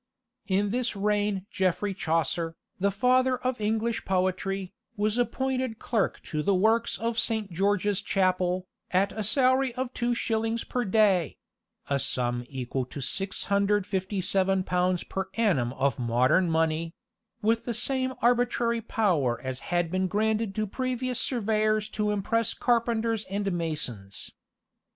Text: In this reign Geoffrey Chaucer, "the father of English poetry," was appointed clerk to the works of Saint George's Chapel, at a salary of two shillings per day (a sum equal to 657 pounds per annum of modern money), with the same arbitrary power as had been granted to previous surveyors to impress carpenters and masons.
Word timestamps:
In 0.47 0.71
this 0.71 0.95
reign 0.95 1.45
Geoffrey 1.51 1.93
Chaucer, 1.93 2.55
"the 2.79 2.89
father 2.89 3.37
of 3.37 3.61
English 3.61 4.03
poetry," 4.03 4.73
was 4.97 5.15
appointed 5.15 5.77
clerk 5.77 6.23
to 6.23 6.41
the 6.41 6.55
works 6.55 6.97
of 6.97 7.19
Saint 7.19 7.51
George's 7.51 8.01
Chapel, 8.01 8.65
at 8.89 9.11
a 9.11 9.23
salary 9.23 9.75
of 9.75 9.93
two 9.93 10.15
shillings 10.15 10.63
per 10.63 10.85
day 10.85 11.37
(a 11.87 11.99
sum 11.99 12.43
equal 12.49 12.83
to 12.87 12.99
657 12.99 14.63
pounds 14.63 15.03
per 15.03 15.27
annum 15.35 15.71
of 15.73 15.99
modern 15.99 16.49
money), 16.49 16.95
with 17.43 17.65
the 17.65 17.73
same 17.75 18.15
arbitrary 18.23 18.81
power 18.81 19.39
as 19.43 19.59
had 19.69 19.91
been 19.91 20.07
granted 20.07 20.55
to 20.55 20.65
previous 20.65 21.19
surveyors 21.19 21.87
to 21.89 22.09
impress 22.09 22.55
carpenters 22.55 23.23
and 23.25 23.51
masons. 23.51 24.31